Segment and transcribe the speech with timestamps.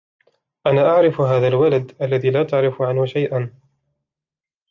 [0.67, 3.49] أنا أعرف هذا الولد الذي لا تعرف عنه شيئا.